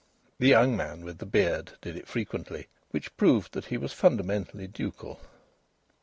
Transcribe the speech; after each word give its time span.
The 0.39 0.47
young 0.47 0.75
man 0.75 1.05
with 1.05 1.19
the 1.19 1.27
beard 1.27 1.73
did 1.83 1.95
it 1.95 2.07
frequently, 2.07 2.65
which 2.89 3.15
proved 3.17 3.53
that 3.53 3.65
he 3.65 3.77
was 3.77 3.93
fundamentally 3.93 4.65
ducal. 4.65 5.19